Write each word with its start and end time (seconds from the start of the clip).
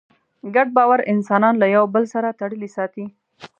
ګډ 0.55 0.67
باور 0.77 0.99
انسانان 1.13 1.55
له 1.59 1.67
یوه 1.75 1.87
بل 1.95 2.03
سره 2.13 2.35
تړلي 2.39 2.69
ساتي. 2.75 3.05